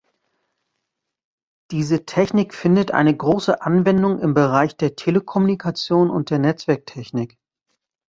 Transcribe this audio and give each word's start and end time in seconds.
Diese 1.69 2.05
Technik 2.07 2.55
findet 2.55 2.89
eine 2.89 3.15
große 3.15 3.61
Anwendung 3.61 4.17
im 4.17 4.33
Bereich 4.33 4.75
der 4.75 4.95
Telekommunikation 4.95 6.09
und 6.09 6.31
der 6.31 6.39
Netzwerktechnik. 6.39 7.37